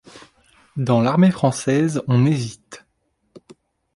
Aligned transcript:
Dans 0.77 0.99
l'armée 0.99 1.29
française 1.29 2.01
on 2.07 2.25
hésite. 2.25 2.83